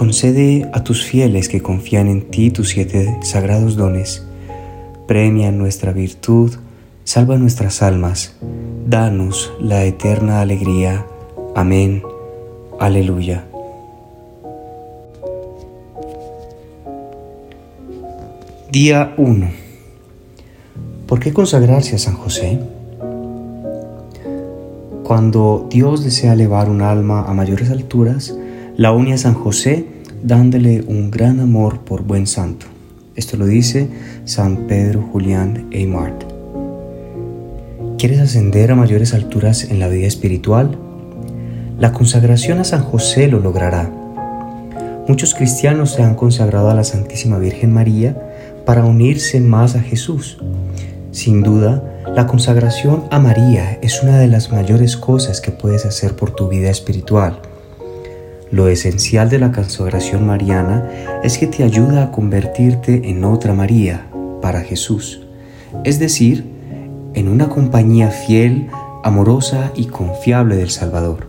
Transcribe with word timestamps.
Concede 0.00 0.66
a 0.72 0.82
tus 0.82 1.04
fieles 1.04 1.50
que 1.50 1.60
confían 1.60 2.08
en 2.08 2.30
ti 2.30 2.50
tus 2.50 2.70
siete 2.70 3.18
sagrados 3.20 3.76
dones. 3.76 4.24
Premia 5.06 5.52
nuestra 5.52 5.92
virtud, 5.92 6.54
salva 7.04 7.36
nuestras 7.36 7.82
almas, 7.82 8.34
danos 8.86 9.52
la 9.60 9.84
eterna 9.84 10.40
alegría. 10.40 11.04
Amén. 11.54 12.02
Aleluya. 12.78 13.44
Día 18.72 19.12
1. 19.18 19.50
¿Por 21.06 21.20
qué 21.20 21.34
consagrarse 21.34 21.96
a 21.96 21.98
San 21.98 22.14
José? 22.14 22.58
Cuando 25.02 25.66
Dios 25.68 26.02
desea 26.02 26.32
elevar 26.32 26.70
un 26.70 26.80
alma 26.80 27.26
a 27.26 27.34
mayores 27.34 27.70
alturas, 27.70 28.34
la 28.78 28.92
une 28.92 29.12
a 29.12 29.18
San 29.18 29.34
José 29.34 29.89
dándole 30.22 30.82
un 30.86 31.10
gran 31.10 31.40
amor 31.40 31.80
por 31.80 32.02
buen 32.02 32.26
santo. 32.26 32.66
Esto 33.16 33.36
lo 33.36 33.46
dice 33.46 33.88
San 34.24 34.66
Pedro 34.66 35.02
Julián 35.12 35.68
Eymart. 35.70 36.24
¿Quieres 37.98 38.20
ascender 38.20 38.70
a 38.72 38.76
mayores 38.76 39.12
alturas 39.12 39.64
en 39.64 39.78
la 39.78 39.88
vida 39.88 40.06
espiritual? 40.06 40.78
La 41.78 41.92
consagración 41.92 42.58
a 42.58 42.64
San 42.64 42.82
José 42.82 43.28
lo 43.28 43.40
logrará. 43.40 43.92
Muchos 45.06 45.34
cristianos 45.34 45.92
se 45.92 46.02
han 46.02 46.14
consagrado 46.14 46.70
a 46.70 46.74
la 46.74 46.84
Santísima 46.84 47.38
Virgen 47.38 47.72
María 47.72 48.16
para 48.64 48.84
unirse 48.84 49.40
más 49.40 49.74
a 49.74 49.80
Jesús. 49.80 50.38
Sin 51.10 51.42
duda, 51.42 51.82
la 52.14 52.26
consagración 52.26 53.04
a 53.10 53.18
María 53.18 53.78
es 53.82 54.02
una 54.02 54.18
de 54.18 54.28
las 54.28 54.50
mayores 54.50 54.96
cosas 54.96 55.40
que 55.40 55.50
puedes 55.50 55.84
hacer 55.84 56.14
por 56.16 56.30
tu 56.30 56.48
vida 56.48 56.70
espiritual. 56.70 57.40
Lo 58.50 58.66
esencial 58.68 59.30
de 59.30 59.38
la 59.38 59.52
consagración 59.52 60.26
mariana 60.26 60.88
es 61.22 61.38
que 61.38 61.46
te 61.46 61.62
ayuda 61.62 62.02
a 62.02 62.10
convertirte 62.10 63.08
en 63.08 63.24
otra 63.24 63.54
María 63.54 64.06
para 64.42 64.62
Jesús, 64.62 65.22
es 65.84 66.00
decir, 66.00 66.44
en 67.14 67.28
una 67.28 67.48
compañía 67.48 68.10
fiel, 68.10 68.68
amorosa 69.04 69.70
y 69.76 69.86
confiable 69.86 70.56
del 70.56 70.70
Salvador. 70.70 71.28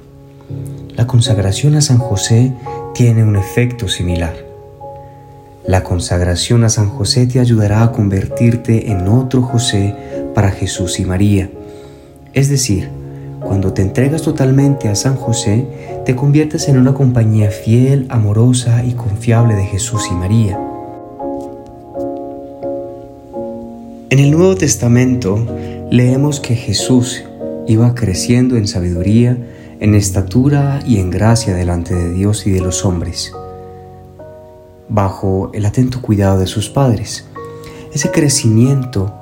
La 0.96 1.06
consagración 1.06 1.76
a 1.76 1.82
San 1.82 2.00
José 2.00 2.54
tiene 2.96 3.24
un 3.24 3.36
efecto 3.36 3.88
similar. 3.88 4.34
La 5.66 5.84
consagración 5.84 6.64
a 6.64 6.70
San 6.70 6.90
José 6.90 7.28
te 7.28 7.40
ayudará 7.40 7.84
a 7.84 7.92
convertirte 7.92 8.92
en 8.92 9.08
otro 9.08 9.44
José 9.44 9.96
para 10.34 10.50
Jesús 10.50 11.00
y 11.00 11.06
María, 11.06 11.52
es 12.34 12.50
decir, 12.50 12.90
cuando 13.42 13.74
te 13.74 13.82
entregas 13.82 14.22
totalmente 14.22 14.88
a 14.88 14.96
San 14.96 15.16
José, 15.16 15.66
te 16.06 16.16
conviertes 16.16 16.70
en 16.70 16.78
una 16.78 16.94
compañía 16.94 17.50
fiel, 17.50 18.06
amorosa 18.10 18.84
y 18.84 18.94
confiable 18.94 19.56
de 19.56 19.66
Jesús 19.66 20.08
y 20.10 20.14
María. 20.14 20.60
En 24.10 24.20
el 24.20 24.32
Nuevo 24.32 24.56
Testamento 24.56 25.46
leemos 25.90 26.40
que 26.40 26.56
Jesús 26.56 27.24
iba 27.68 27.96
creciendo 27.96 28.58
en 28.58 28.68
sabiduría, 28.68 29.38
en 29.80 29.96
estatura 29.96 30.80
y 30.86 31.00
en 31.00 31.10
gracia 31.10 31.56
delante 31.56 31.96
de 31.96 32.14
Dios 32.14 32.46
y 32.46 32.52
de 32.52 32.62
los 32.62 32.86
hombres, 32.86 33.32
bajo 34.90 35.50
el 35.54 35.66
atento 35.66 36.02
cuidado 36.02 36.40
de 36.40 36.48
sus 36.48 36.70
padres. 36.70 37.26
Ese 37.94 38.12
crecimiento 38.12 39.14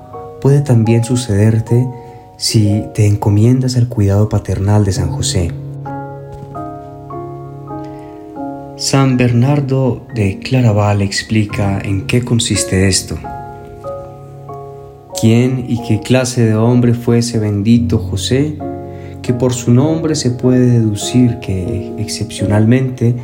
puede 0.41 0.61
también 0.61 1.03
sucederte 1.03 1.87
si 2.39 2.85
te 2.93 3.05
encomiendas 3.05 3.75
al 3.75 3.89
cuidado 3.89 4.29
paternal 4.29 4.85
de 4.85 4.93
San 4.93 5.09
José. 5.09 5.51
San 8.77 9.17
Bernardo 9.17 10.07
de 10.15 10.39
Claraval 10.39 11.01
explica 11.01 11.81
en 11.81 12.07
qué 12.07 12.23
consiste 12.23 12.87
esto. 12.87 13.17
¿Quién 15.19 15.65
y 15.67 15.85
qué 15.85 15.99
clase 15.99 16.45
de 16.45 16.55
hombre 16.55 16.93
fue 16.93 17.17
ese 17.17 17.39
bendito 17.39 17.97
José? 17.97 18.57
Que 19.21 19.33
por 19.33 19.53
su 19.53 19.73
nombre 19.73 20.15
se 20.15 20.31
puede 20.31 20.65
deducir 20.65 21.39
que 21.39 21.93
excepcionalmente 21.97 23.15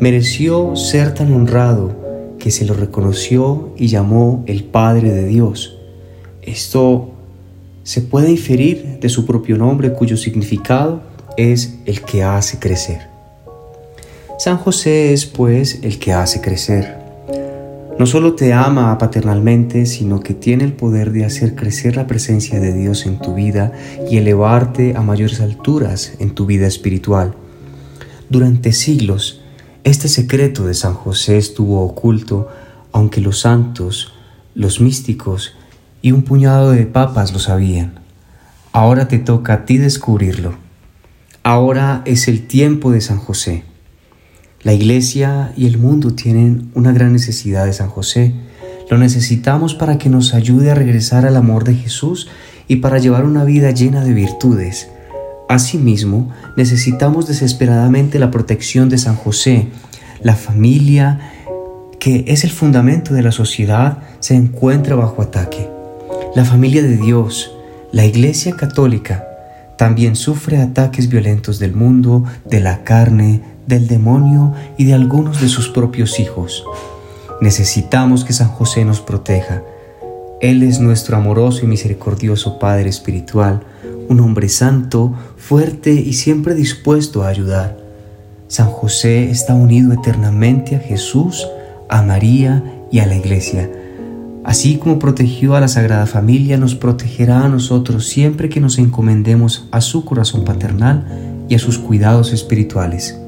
mereció 0.00 0.74
ser 0.74 1.14
tan 1.14 1.32
honrado 1.32 1.94
que 2.40 2.50
se 2.50 2.64
lo 2.64 2.74
reconoció 2.74 3.72
y 3.76 3.86
llamó 3.86 4.42
el 4.46 4.64
Padre 4.64 5.12
de 5.12 5.26
Dios. 5.26 5.78
Esto 6.42 7.12
se 7.88 8.02
puede 8.02 8.30
inferir 8.30 8.98
de 9.00 9.08
su 9.08 9.24
propio 9.24 9.56
nombre 9.56 9.94
cuyo 9.94 10.18
significado 10.18 11.00
es 11.38 11.78
el 11.86 12.02
que 12.02 12.22
hace 12.22 12.58
crecer. 12.58 13.08
San 14.38 14.58
José 14.58 15.14
es 15.14 15.24
pues 15.24 15.78
el 15.82 15.98
que 15.98 16.12
hace 16.12 16.42
crecer. 16.42 16.98
No 17.98 18.04
solo 18.04 18.34
te 18.34 18.52
ama 18.52 18.98
paternalmente, 18.98 19.86
sino 19.86 20.20
que 20.20 20.34
tiene 20.34 20.64
el 20.64 20.74
poder 20.74 21.12
de 21.12 21.24
hacer 21.24 21.54
crecer 21.54 21.96
la 21.96 22.06
presencia 22.06 22.60
de 22.60 22.74
Dios 22.74 23.06
en 23.06 23.18
tu 23.20 23.34
vida 23.34 23.72
y 24.10 24.18
elevarte 24.18 24.94
a 24.94 25.00
mayores 25.00 25.40
alturas 25.40 26.12
en 26.18 26.34
tu 26.34 26.44
vida 26.44 26.66
espiritual. 26.66 27.36
Durante 28.28 28.72
siglos, 28.72 29.40
este 29.84 30.08
secreto 30.08 30.66
de 30.66 30.74
San 30.74 30.92
José 30.92 31.38
estuvo 31.38 31.80
oculto, 31.80 32.48
aunque 32.92 33.22
los 33.22 33.40
santos, 33.40 34.12
los 34.54 34.78
místicos 34.78 35.54
y 36.02 36.12
un 36.12 36.22
puñado 36.22 36.70
de 36.70 36.86
papas 36.86 37.32
lo 37.32 37.38
sabían. 37.38 38.00
Ahora 38.72 39.08
te 39.08 39.18
toca 39.18 39.54
a 39.54 39.64
ti 39.64 39.78
descubrirlo. 39.78 40.54
Ahora 41.42 42.02
es 42.04 42.28
el 42.28 42.46
tiempo 42.46 42.90
de 42.90 43.00
San 43.00 43.18
José. 43.18 43.64
La 44.62 44.72
iglesia 44.72 45.52
y 45.56 45.66
el 45.66 45.78
mundo 45.78 46.14
tienen 46.14 46.70
una 46.74 46.92
gran 46.92 47.12
necesidad 47.12 47.64
de 47.64 47.72
San 47.72 47.88
José. 47.88 48.34
Lo 48.90 48.98
necesitamos 48.98 49.74
para 49.74 49.98
que 49.98 50.08
nos 50.08 50.34
ayude 50.34 50.70
a 50.70 50.74
regresar 50.74 51.26
al 51.26 51.36
amor 51.36 51.64
de 51.64 51.74
Jesús 51.74 52.28
y 52.66 52.76
para 52.76 52.98
llevar 52.98 53.24
una 53.24 53.44
vida 53.44 53.70
llena 53.70 54.04
de 54.04 54.12
virtudes. 54.12 54.90
Asimismo, 55.48 56.30
necesitamos 56.56 57.26
desesperadamente 57.26 58.18
la 58.18 58.30
protección 58.30 58.88
de 58.88 58.98
San 58.98 59.16
José. 59.16 59.68
La 60.22 60.34
familia, 60.34 61.32
que 61.98 62.24
es 62.28 62.44
el 62.44 62.50
fundamento 62.50 63.14
de 63.14 63.22
la 63.22 63.32
sociedad, 63.32 63.98
se 64.20 64.34
encuentra 64.34 64.96
bajo 64.96 65.22
ataque. 65.22 65.77
La 66.34 66.44
familia 66.44 66.82
de 66.82 66.98
Dios, 66.98 67.50
la 67.90 68.04
Iglesia 68.04 68.54
Católica, 68.54 69.26
también 69.76 70.14
sufre 70.14 70.58
ataques 70.58 71.08
violentos 71.08 71.58
del 71.58 71.72
mundo, 71.72 72.22
de 72.44 72.60
la 72.60 72.84
carne, 72.84 73.40
del 73.66 73.88
demonio 73.88 74.52
y 74.76 74.84
de 74.84 74.92
algunos 74.92 75.40
de 75.40 75.48
sus 75.48 75.70
propios 75.70 76.20
hijos. 76.20 76.64
Necesitamos 77.40 78.24
que 78.24 78.34
San 78.34 78.48
José 78.48 78.84
nos 78.84 79.00
proteja. 79.00 79.62
Él 80.42 80.62
es 80.62 80.80
nuestro 80.80 81.16
amoroso 81.16 81.64
y 81.64 81.66
misericordioso 81.66 82.58
Padre 82.58 82.90
Espiritual, 82.90 83.62
un 84.08 84.20
hombre 84.20 84.50
santo, 84.50 85.14
fuerte 85.38 85.92
y 85.92 86.12
siempre 86.12 86.54
dispuesto 86.54 87.22
a 87.22 87.28
ayudar. 87.28 87.78
San 88.48 88.68
José 88.68 89.30
está 89.30 89.54
unido 89.54 89.94
eternamente 89.94 90.76
a 90.76 90.80
Jesús, 90.80 91.48
a 91.88 92.02
María 92.02 92.62
y 92.92 92.98
a 92.98 93.06
la 93.06 93.16
Iglesia 93.16 93.70
Así 94.48 94.78
como 94.78 94.98
protegió 94.98 95.56
a 95.56 95.60
la 95.60 95.68
Sagrada 95.68 96.06
Familia, 96.06 96.56
nos 96.56 96.74
protegerá 96.74 97.44
a 97.44 97.50
nosotros 97.50 98.08
siempre 98.08 98.48
que 98.48 98.60
nos 98.60 98.78
encomendemos 98.78 99.68
a 99.72 99.82
su 99.82 100.06
corazón 100.06 100.46
paternal 100.46 101.44
y 101.50 101.54
a 101.54 101.58
sus 101.58 101.76
cuidados 101.76 102.32
espirituales. 102.32 103.20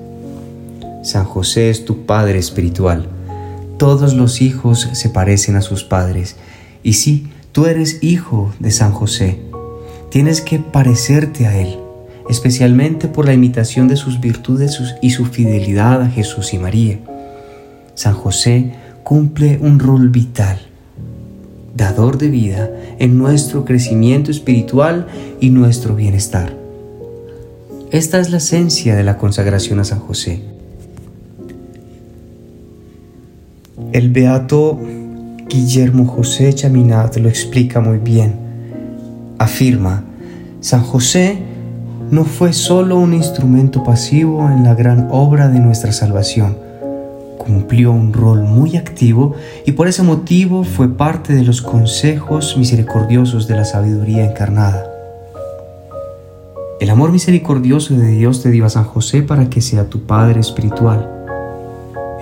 San 1.03 1.27
José 1.27 1.69
es 1.69 1.85
tu 1.85 2.07
Padre 2.07 2.39
espiritual. 2.39 3.07
todos 3.77 4.15
los 4.15 4.41
hijos 4.41 4.89
se 4.95 5.11
parecen 5.11 5.57
a 5.57 5.61
sus 5.61 5.85
padres. 5.85 6.37
Y 6.83 6.95
sí, 6.95 7.29
tú 7.53 7.67
eres 7.67 8.03
hijo 8.03 8.55
de 8.59 8.71
San 8.71 8.93
José. 8.93 9.43
Tienes 10.11 10.41
que 10.41 10.59
parecerte 10.59 11.47
a 11.47 11.55
Él, 11.55 11.79
especialmente 12.31 13.09
por 13.09 13.27
la 13.27 13.35
imitación 13.35 13.89
de 13.89 13.97
sus 13.97 14.21
virtudes 14.21 14.81
y 15.03 15.11
su 15.11 15.27
fidelidad 15.27 16.01
a 16.01 16.09
Jesús 16.09 16.55
y 16.55 16.59
María. 16.59 16.99
San 17.95 18.15
José 18.15 18.73
cumple 19.05 19.59
un 19.61 19.79
rol 19.79 20.09
vital, 20.09 20.70
dador 21.75 22.19
de 22.19 22.29
vida 22.29 22.71
en 22.99 23.19
nuestro 23.19 23.65
crecimiento 23.65 24.31
espiritual 24.31 25.07
y 25.41 25.51
nuestro 25.51 25.95
bienestar. 25.95 26.55
Esta 27.91 28.21
es 28.21 28.31
la 28.31 28.37
esencia 28.37 28.95
de 28.95 29.03
la 29.03 29.19
consagración 29.19 29.81
a 29.81 29.85
San 29.85 29.99
José. 29.99 30.43
El 33.93 34.11
beato 34.11 34.79
Guillermo 35.49 36.07
José 36.07 36.53
Chaminat 36.53 37.17
lo 37.17 37.29
explica 37.29 37.81
muy 37.81 37.99
bien. 37.99 38.35
Afirma, 39.39 40.05
San 40.61 40.83
José 40.83 41.39
no 42.11 42.25
fue 42.25 42.53
solo 42.53 42.99
un 42.99 43.15
instrumento 43.15 43.83
pasivo 43.83 44.49
en 44.49 44.63
la 44.65 44.75
gran 44.75 45.09
obra 45.11 45.49
de 45.49 45.59
nuestra 45.59 45.93
salvación, 45.93 46.57
cumplió 47.51 47.91
un 47.91 48.13
rol 48.13 48.43
muy 48.43 48.77
activo 48.77 49.35
y 49.67 49.73
por 49.73 49.89
ese 49.89 50.05
motivo 50.05 50.63
fue 50.63 50.89
parte 50.89 51.35
de 51.35 51.43
los 51.43 51.63
consejos 51.63 52.57
misericordiosos 52.57 53.49
de 53.49 53.57
la 53.57 53.65
sabiduría 53.65 54.25
encarnada. 54.25 54.87
El 56.79 56.91
amor 56.91 57.11
misericordioso 57.11 57.95
de 57.95 58.07
Dios 58.07 58.41
te 58.41 58.53
dio 58.53 58.67
a 58.67 58.71
San 58.71 58.85
José 58.85 59.23
para 59.23 59.51
que 59.51 59.63
sea 59.63 59.87
tu 59.87 60.07
Padre 60.07 60.39
espiritual. 60.39 61.11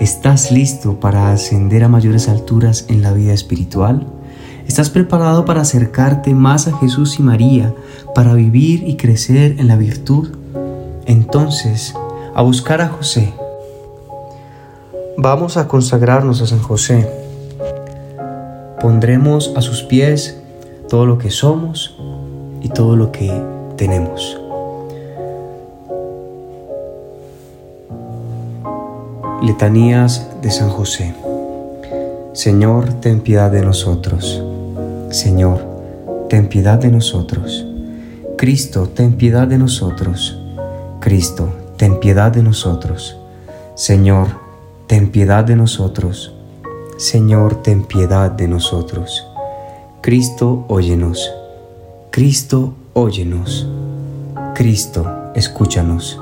¿Estás 0.00 0.50
listo 0.50 0.98
para 0.98 1.30
ascender 1.30 1.84
a 1.84 1.88
mayores 1.88 2.30
alturas 2.30 2.86
en 2.88 3.02
la 3.02 3.12
vida 3.12 3.34
espiritual? 3.34 4.06
¿Estás 4.66 4.88
preparado 4.88 5.44
para 5.44 5.60
acercarte 5.60 6.32
más 6.32 6.68
a 6.68 6.76
Jesús 6.78 7.18
y 7.18 7.22
María, 7.22 7.74
para 8.14 8.32
vivir 8.32 8.82
y 8.88 8.96
crecer 8.96 9.56
en 9.58 9.68
la 9.68 9.76
virtud? 9.76 10.30
Entonces, 11.04 11.94
a 12.34 12.40
buscar 12.40 12.80
a 12.80 12.88
José. 12.88 13.34
Vamos 15.20 15.56
a 15.56 15.66
consagrarnos 15.66 16.42
a 16.42 16.46
San 16.46 16.62
José. 16.62 17.10
Pondremos 18.80 19.52
a 19.56 19.62
sus 19.62 19.82
pies 19.82 20.38
todo 20.88 21.06
lo 21.06 21.18
que 21.18 21.32
somos 21.32 21.98
y 22.62 22.68
todo 22.68 22.94
lo 22.94 23.10
que 23.10 23.28
tenemos. 23.76 24.40
Letanías 29.42 30.24
de 30.40 30.52
San 30.52 30.70
José. 30.70 31.12
Señor, 32.32 32.92
ten 33.00 33.18
piedad 33.18 33.50
de 33.50 33.62
nosotros. 33.62 34.40
Señor, 35.10 35.58
ten 36.28 36.48
piedad 36.48 36.78
de 36.78 36.92
nosotros. 36.92 37.66
Cristo, 38.36 38.88
ten 38.88 39.14
piedad 39.14 39.48
de 39.48 39.58
nosotros. 39.58 40.40
Cristo, 41.00 41.48
ten 41.76 41.98
piedad 41.98 42.30
de 42.30 42.44
nosotros. 42.44 43.18
Señor, 43.74 44.47
ten 44.88 45.10
piedad 45.10 45.44
de 45.44 45.54
nosotros. 45.54 46.32
Señor, 46.96 47.62
ten 47.62 47.84
piedad 47.84 48.30
de 48.30 48.48
nosotros. 48.48 49.26
Cristo, 50.00 50.64
óyenos. 50.66 51.30
Cristo, 52.10 52.72
óyenos. 52.94 53.68
Cristo, 54.54 55.06
escúchanos. 55.34 56.18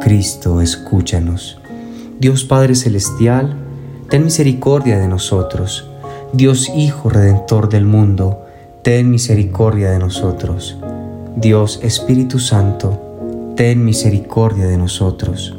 Cristo, 0.00 0.62
escúchanos. 0.62 1.60
Dios 2.18 2.44
Padre 2.44 2.76
Celestial, 2.76 3.56
ten 4.08 4.24
misericordia 4.24 4.98
de 4.98 5.08
nosotros. 5.08 5.86
Dios 6.32 6.70
Hijo 6.74 7.10
Redentor 7.10 7.68
del 7.68 7.84
mundo, 7.84 8.46
ten 8.82 9.10
misericordia 9.10 9.90
de 9.90 9.98
nosotros. 9.98 10.78
Dios 11.36 11.78
Espíritu 11.82 12.38
Santo, 12.38 13.52
ten 13.54 13.84
misericordia 13.84 14.66
de 14.66 14.78
nosotros. 14.78 15.58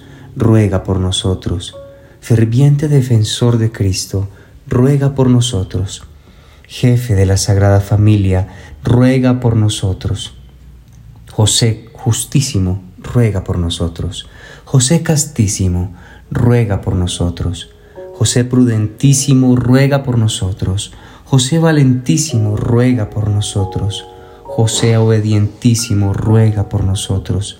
ruega 0.35 0.83
por 0.83 0.99
nosotros. 0.99 1.75
Ferviente 2.19 2.87
defensor 2.87 3.57
de 3.57 3.71
Cristo, 3.71 4.27
ruega 4.67 5.15
por 5.15 5.29
nosotros. 5.29 6.03
Jefe 6.67 7.15
de 7.15 7.25
la 7.25 7.37
Sagrada 7.37 7.81
Familia, 7.81 8.47
ruega 8.83 9.39
por 9.39 9.55
nosotros. 9.55 10.33
José 11.31 11.89
justísimo, 11.93 12.81
ruega 12.97 13.43
por 13.43 13.57
nosotros. 13.57 14.27
José 14.65 15.03
castísimo, 15.03 15.93
ruega 16.29 16.81
por 16.81 16.95
nosotros. 16.95 17.71
José 18.13 18.45
prudentísimo, 18.45 19.55
ruega 19.55 20.03
por 20.03 20.17
nosotros. 20.17 20.93
José 21.25 21.59
valentísimo, 21.59 22.55
ruega 22.55 23.09
por 23.09 23.29
nosotros. 23.29 24.05
José 24.43 24.97
obedientísimo, 24.97 26.13
ruega 26.13 26.69
por 26.69 26.83
nosotros. 26.83 27.59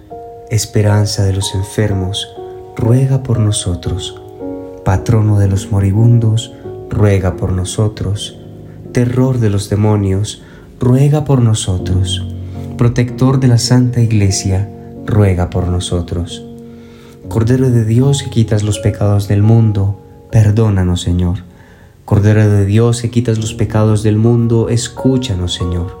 Esperanza 0.51 1.23
de 1.23 1.31
los 1.31 1.55
enfermos, 1.55 2.27
ruega 2.75 3.23
por 3.23 3.39
nosotros. 3.39 4.21
Patrono 4.83 5.39
de 5.39 5.47
los 5.47 5.71
moribundos, 5.71 6.51
ruega 6.89 7.37
por 7.37 7.53
nosotros. 7.53 8.37
Terror 8.91 9.39
de 9.39 9.49
los 9.49 9.69
demonios, 9.69 10.43
ruega 10.77 11.23
por 11.23 11.41
nosotros. 11.41 12.25
Protector 12.77 13.39
de 13.39 13.47
la 13.47 13.57
Santa 13.57 14.01
Iglesia, 14.01 14.69
ruega 15.05 15.49
por 15.49 15.69
nosotros. 15.69 16.43
Cordero 17.29 17.69
de 17.69 17.85
Dios 17.85 18.21
que 18.21 18.29
quitas 18.29 18.61
los 18.61 18.79
pecados 18.79 19.29
del 19.29 19.43
mundo, 19.43 20.01
perdónanos 20.31 20.99
Señor. 20.99 21.37
Cordero 22.03 22.49
de 22.49 22.65
Dios 22.65 23.01
que 23.01 23.09
quitas 23.09 23.37
los 23.37 23.53
pecados 23.53 24.03
del 24.03 24.17
mundo, 24.17 24.67
escúchanos 24.67 25.53
Señor. 25.53 26.00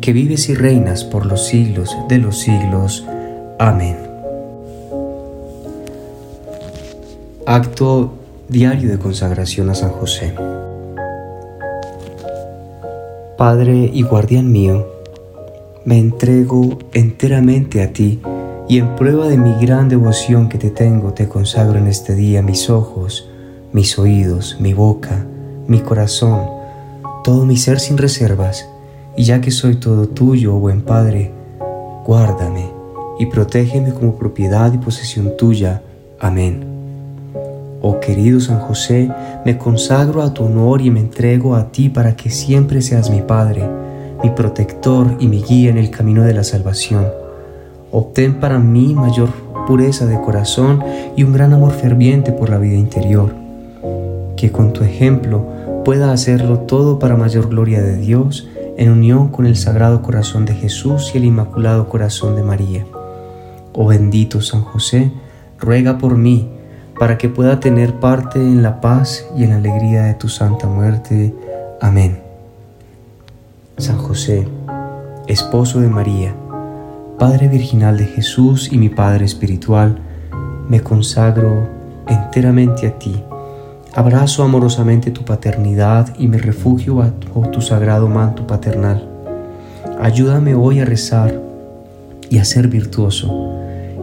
que 0.00 0.12
vives 0.12 0.48
y 0.48 0.54
reinas 0.54 1.04
por 1.04 1.26
los 1.26 1.46
siglos 1.46 1.96
de 2.08 2.18
los 2.18 2.38
siglos. 2.38 3.06
Amén. 3.58 3.96
Acto 7.46 8.12
diario 8.48 8.90
de 8.90 8.98
consagración 8.98 9.70
a 9.70 9.74
San 9.74 9.90
José. 9.90 10.34
Padre 13.36 13.90
y 13.92 14.02
guardián 14.02 14.50
mío, 14.50 14.86
me 15.84 15.98
entrego 15.98 16.78
enteramente 16.92 17.82
a 17.82 17.92
ti 17.92 18.20
y 18.68 18.78
en 18.78 18.96
prueba 18.96 19.28
de 19.28 19.38
mi 19.38 19.54
gran 19.54 19.88
devoción 19.88 20.48
que 20.48 20.58
te 20.58 20.70
tengo, 20.70 21.14
te 21.14 21.28
consagro 21.28 21.78
en 21.78 21.86
este 21.86 22.14
día 22.14 22.42
mis 22.42 22.68
ojos, 22.68 23.30
mis 23.72 23.98
oídos, 23.98 24.58
mi 24.60 24.74
boca, 24.74 25.24
mi 25.66 25.80
corazón, 25.80 26.42
todo 27.24 27.46
mi 27.46 27.56
ser 27.56 27.80
sin 27.80 27.96
reservas, 27.96 28.68
y 29.18 29.24
ya 29.24 29.40
que 29.40 29.50
soy 29.50 29.74
todo 29.74 30.06
tuyo, 30.06 30.54
oh 30.54 30.60
buen 30.60 30.82
Padre, 30.82 31.32
guárdame 32.06 32.70
y 33.18 33.26
protégeme 33.26 33.92
como 33.92 34.14
propiedad 34.14 34.72
y 34.72 34.78
posesión 34.78 35.36
tuya. 35.36 35.82
Amén. 36.20 36.64
Oh 37.82 37.98
querido 37.98 38.38
San 38.38 38.60
José, 38.60 39.10
me 39.44 39.58
consagro 39.58 40.22
a 40.22 40.32
tu 40.32 40.44
honor 40.44 40.82
y 40.82 40.92
me 40.92 41.00
entrego 41.00 41.56
a 41.56 41.72
ti 41.72 41.88
para 41.88 42.14
que 42.14 42.30
siempre 42.30 42.80
seas 42.80 43.10
mi 43.10 43.20
Padre, 43.20 43.68
mi 44.22 44.30
protector 44.30 45.16
y 45.18 45.26
mi 45.26 45.42
guía 45.42 45.70
en 45.70 45.78
el 45.78 45.90
camino 45.90 46.22
de 46.22 46.34
la 46.34 46.44
salvación. 46.44 47.08
Obtén 47.90 48.38
para 48.38 48.60
mí 48.60 48.94
mayor 48.94 49.30
pureza 49.66 50.06
de 50.06 50.20
corazón 50.20 50.80
y 51.16 51.24
un 51.24 51.32
gran 51.32 51.52
amor 51.52 51.72
ferviente 51.72 52.30
por 52.30 52.50
la 52.50 52.58
vida 52.58 52.76
interior. 52.76 53.34
Que 54.36 54.52
con 54.52 54.72
tu 54.72 54.84
ejemplo 54.84 55.44
pueda 55.84 56.12
hacerlo 56.12 56.60
todo 56.60 57.00
para 57.00 57.16
mayor 57.16 57.48
gloria 57.48 57.82
de 57.82 57.96
Dios 57.96 58.46
en 58.78 58.92
unión 58.92 59.28
con 59.28 59.44
el 59.44 59.56
Sagrado 59.56 60.02
Corazón 60.02 60.44
de 60.44 60.54
Jesús 60.54 61.10
y 61.12 61.18
el 61.18 61.24
Inmaculado 61.24 61.88
Corazón 61.88 62.36
de 62.36 62.44
María. 62.44 62.86
Oh 63.74 63.88
bendito 63.88 64.40
San 64.40 64.62
José, 64.62 65.10
ruega 65.58 65.98
por 65.98 66.16
mí 66.16 66.48
para 66.96 67.18
que 67.18 67.28
pueda 67.28 67.58
tener 67.58 67.94
parte 67.94 68.38
en 68.38 68.62
la 68.62 68.80
paz 68.80 69.26
y 69.36 69.42
en 69.42 69.50
la 69.50 69.56
alegría 69.56 70.04
de 70.04 70.14
tu 70.14 70.28
santa 70.28 70.68
muerte. 70.68 71.34
Amén. 71.80 72.20
San 73.78 73.98
José, 73.98 74.46
esposo 75.26 75.80
de 75.80 75.88
María, 75.88 76.34
Padre 77.18 77.48
virginal 77.48 77.96
de 77.98 78.06
Jesús 78.06 78.72
y 78.72 78.78
mi 78.78 78.90
Padre 78.90 79.24
espiritual, 79.24 79.98
me 80.68 80.80
consagro 80.82 81.68
enteramente 82.06 82.86
a 82.86 82.96
ti 82.96 83.24
Abrazo 83.94 84.42
amorosamente 84.42 85.10
tu 85.10 85.24
paternidad 85.24 86.14
y 86.18 86.28
me 86.28 86.38
refugio 86.38 86.96
bajo 86.96 87.50
tu 87.50 87.60
sagrado 87.60 88.08
manto 88.08 88.46
paternal. 88.46 89.08
Ayúdame 90.00 90.54
hoy 90.54 90.80
a 90.80 90.84
rezar 90.84 91.40
y 92.30 92.38
a 92.38 92.44
ser 92.44 92.68
virtuoso. 92.68 93.56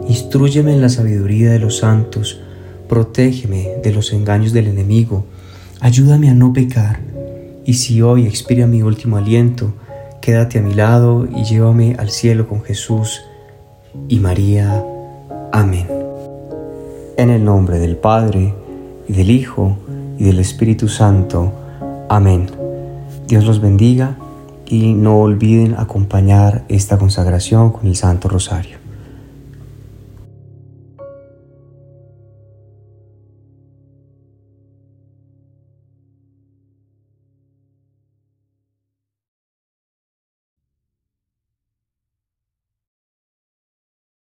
Instrúyeme 0.08 0.74
en 0.74 0.82
la 0.82 0.90
sabiduría 0.90 1.52
de 1.52 1.60
los 1.60 1.78
santos. 1.78 2.42
Protégeme 2.90 3.78
de 3.84 3.94
los 3.94 4.12
engaños 4.12 4.54
del 4.54 4.68
enemigo. 4.68 5.26
Ayúdame 5.80 6.30
a 6.30 6.34
no 6.34 6.52
pecar. 6.52 7.00
Y 7.64 7.76
si 7.76 8.02
hoy 8.02 8.26
expira 8.26 8.68
mi 8.68 8.82
último 8.82 9.18
aliento, 9.18 9.74
quédate 10.22 10.60
a 10.60 10.62
mi 10.62 10.74
lado 10.74 11.28
y 11.34 11.44
llévame 11.44 11.96
al 11.98 12.10
cielo 12.10 12.48
con 12.48 12.64
Jesús 12.64 13.22
y 14.08 14.20
María. 14.20 14.84
Amén. 15.52 15.88
En 17.18 17.30
el 17.30 17.46
nombre 17.46 17.80
del 17.80 17.96
Padre, 17.96 18.54
y 19.08 19.14
del 19.14 19.30
Hijo, 19.30 19.78
y 20.18 20.24
del 20.24 20.40
Espíritu 20.40 20.88
Santo. 20.88 21.52
Amén. 22.10 22.48
Dios 23.28 23.46
los 23.46 23.60
bendiga 23.62 24.16
y 24.66 24.94
no 24.94 25.20
olviden 25.20 25.76
acompañar 25.78 26.64
esta 26.70 26.98
consagración 26.98 27.72
con 27.72 27.88
el 27.88 27.96
Santo 27.96 28.30
Rosario. 28.30 28.85